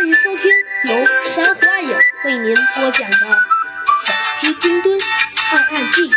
[0.00, 0.50] 欢迎收听
[0.88, 1.90] 由山花影
[2.24, 3.16] 为您播讲的
[4.06, 4.98] 《小鸡墩墩
[5.34, 6.08] 探案记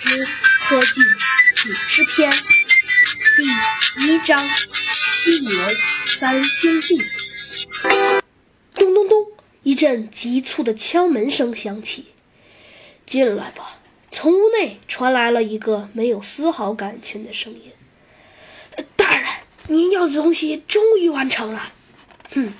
[0.00, 0.26] 之
[0.64, 1.02] 科技
[1.54, 2.32] 组织篇》
[3.36, 4.44] 第一章：
[4.92, 5.56] 犀牛
[6.04, 7.00] 三兄弟。
[8.74, 9.28] 咚咚咚！
[9.62, 12.06] 一阵急促的敲门声响起。
[13.06, 13.78] 进来吧。
[14.10, 17.70] 从屋内传来了一个没有丝毫感情的声音
[18.96, 19.28] ：“大人，
[19.68, 21.72] 您要的东西终于完成了。
[22.34, 22.52] ”“哼，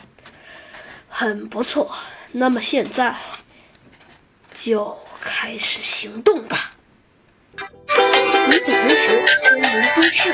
[1.21, 1.91] 很不错。
[2.31, 3.13] 那么现在
[4.55, 6.71] 就开始行动吧。”
[7.59, 10.33] 与此同时，森林都市，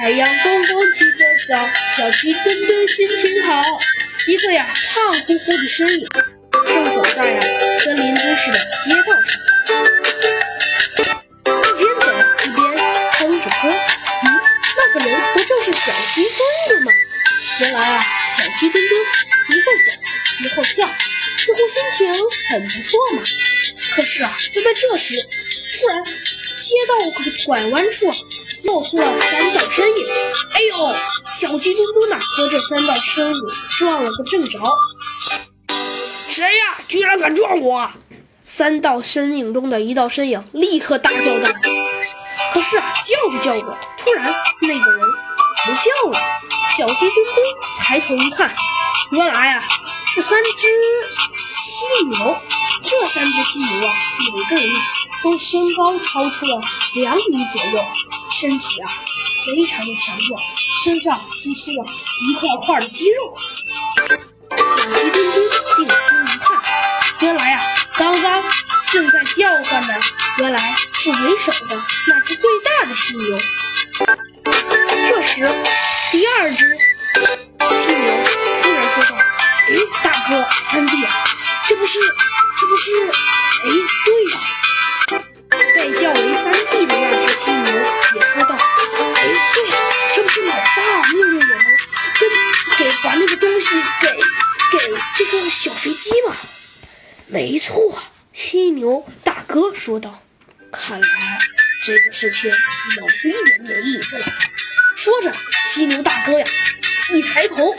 [0.00, 1.56] 太阳公公起得早，
[1.96, 3.62] 小鸡墩墩心情好。
[4.26, 6.08] 一个呀胖乎乎的身影
[6.66, 7.40] 正走在呀
[7.78, 9.40] 森林都市的街道上。
[11.78, 12.08] 一边走
[12.42, 12.58] 一边
[13.12, 13.68] 哼着歌。
[13.68, 14.26] 咦，
[14.76, 16.36] 那个人不就是小鸡墩
[16.70, 16.90] 墩吗？
[17.60, 18.02] 原来啊，
[18.36, 18.92] 小鸡墩墩
[22.60, 23.22] 很不错嘛。
[23.94, 26.94] 可是啊，就在这时，突然街道
[27.46, 28.06] 拐弯处
[28.64, 30.06] 冒出了三道身影。
[30.52, 30.96] 哎呦，
[31.40, 33.40] 小鸡墩墩呐和这三道身影
[33.78, 34.58] 撞了个正着。
[36.28, 36.78] 谁呀？
[36.88, 37.90] 居然敢撞我！
[38.44, 41.50] 三道身影中的一道身影立刻大叫道。
[42.52, 45.00] 可是啊，叫着叫着，突然那个人。
[45.66, 46.20] 不叫了，
[46.76, 47.36] 小鸡墩墩
[47.78, 48.54] 抬头一看，
[49.12, 49.64] 原来啊
[50.14, 50.68] 是三只
[51.98, 52.36] 犀牛。
[52.82, 54.74] 这三只犀牛啊，每个人
[55.22, 56.60] 都身高超出了
[56.94, 57.84] 两米左右，
[58.30, 58.90] 身体啊
[59.46, 60.40] 非常的强壮，
[60.84, 61.86] 身上突出了
[62.28, 63.36] 一块块的肌肉。
[64.50, 64.56] 小
[65.00, 66.62] 鸡墩墩定睛一看，
[67.20, 67.62] 原来啊
[67.94, 68.44] 刚刚
[68.92, 70.00] 正在叫唤的，
[70.38, 73.38] 原来是为首的那只最大的犀牛。
[75.08, 75.50] 这时，
[76.12, 76.76] 第二只
[82.58, 82.90] 这不是……
[83.08, 83.68] 哎，
[84.04, 84.40] 对呀。”
[85.76, 87.72] 被叫为三弟的那只犀牛
[88.14, 88.54] 也说道
[89.14, 89.22] ：“哎，
[89.54, 89.76] 对呀，
[90.14, 91.78] 这不是老大命令我们
[92.18, 93.68] 跟给把那个东西
[94.00, 94.08] 给
[94.72, 96.36] 给这个小飞机吗
[97.26, 100.20] ？”“没错。”犀牛大哥说道
[100.72, 101.08] ：“看来
[101.86, 104.26] 这个事情有一点点意思了。”
[104.96, 105.32] 说着，
[105.72, 106.46] 犀牛大哥呀，
[107.12, 107.74] 一抬头，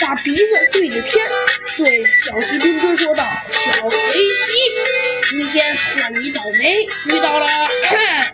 [0.00, 1.28] 把鼻子对着天，
[1.76, 4.12] 对小鸡墩墩说道：“小肥
[4.44, 4.52] 鸡，
[5.30, 7.46] 今天算你倒霉，遇到了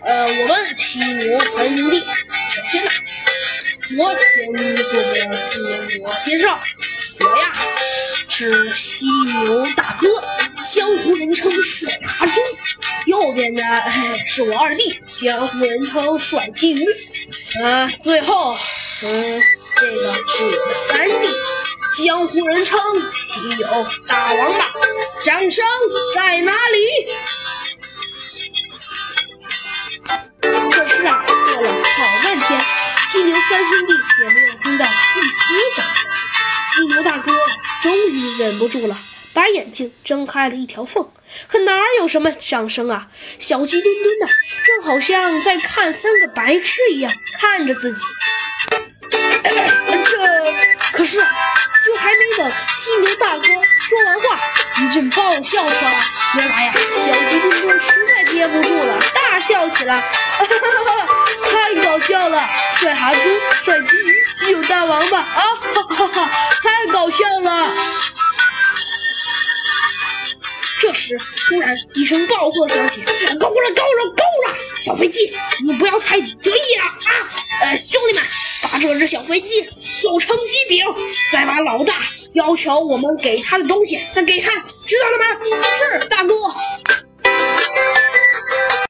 [0.03, 1.99] 呃，我们犀牛三兄弟。
[1.99, 2.91] 首先呢，
[3.97, 5.13] 我先做个
[5.49, 6.59] 自我介绍，
[7.19, 7.55] 我呀
[8.27, 10.07] 是犀牛大哥，
[10.73, 12.41] 江湖人称帅卡猪。
[13.05, 13.63] 右边呢
[14.27, 16.85] 是我二弟，江湖人称帅金鱼。”
[17.63, 18.55] 啊，最后，
[19.03, 19.41] 嗯，
[19.77, 21.27] 这个是我的三弟，
[21.97, 22.79] 江湖人称
[23.13, 24.65] 稀有大王八，
[25.23, 25.65] 掌声
[26.15, 26.77] 在哪里？
[30.71, 31.79] 可是啊，过了好
[32.23, 32.61] 半天，
[33.11, 34.87] 犀牛三兄弟也没有听到一
[35.21, 36.05] 丝掌声。
[36.73, 37.31] 犀牛大哥
[37.81, 38.95] 终于忍不住了，
[39.33, 41.09] 把眼睛睁开了一条缝。
[41.47, 43.07] 可哪有什么掌声啊？
[43.37, 44.27] 小鸡墩墩的，
[44.65, 48.03] 正好像在看三个白痴一样看着自己。
[49.11, 49.49] 这
[54.89, 55.91] 一阵爆笑声。
[56.35, 60.01] 原来呀，小鸡墩墩实在憋不住了，大笑起来。
[60.01, 61.07] 哈哈哈哈！
[61.43, 63.19] 太搞笑了，帅哈猪、
[63.63, 65.43] 帅金鱼、稀有大王八啊！
[65.75, 66.31] 哈哈哈！
[66.63, 67.71] 太搞笑了。
[70.81, 71.15] 这时，
[71.47, 73.03] 突然一声暴喝响起
[73.39, 74.55] ：“够了，够了，够了！
[74.75, 75.31] 小飞机，
[75.67, 77.29] 你不要太得意了啊！
[77.61, 78.23] 呃，兄弟们，
[78.63, 79.61] 把这只小飞机
[80.01, 80.83] 做成鸡饼，
[81.31, 81.95] 再把老大
[82.33, 83.99] 要求我们给他的东西。
[84.11, 84.51] 再给他
[84.85, 85.63] 知道了吗？
[86.01, 86.33] 是大哥。